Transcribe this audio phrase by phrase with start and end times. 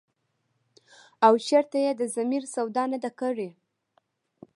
[1.25, 3.49] او چرته ئې د ضمير سودا نه ده کړې۔”